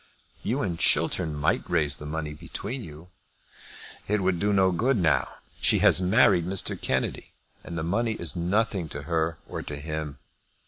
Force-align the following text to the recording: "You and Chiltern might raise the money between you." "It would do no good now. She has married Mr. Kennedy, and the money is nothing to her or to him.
"You 0.41 0.63
and 0.63 0.79
Chiltern 0.79 1.35
might 1.35 1.63
raise 1.69 1.97
the 1.97 2.07
money 2.07 2.33
between 2.33 2.83
you." 2.83 3.09
"It 4.07 4.21
would 4.23 4.39
do 4.39 4.51
no 4.51 4.71
good 4.71 4.97
now. 4.97 5.27
She 5.61 5.77
has 5.85 6.01
married 6.01 6.43
Mr. 6.47 6.75
Kennedy, 6.75 7.33
and 7.63 7.77
the 7.77 7.83
money 7.83 8.13
is 8.13 8.35
nothing 8.35 8.89
to 8.89 9.03
her 9.03 9.37
or 9.47 9.61
to 9.61 9.75
him. 9.75 10.17